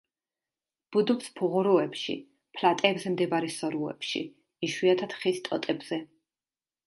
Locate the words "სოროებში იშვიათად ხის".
3.57-5.43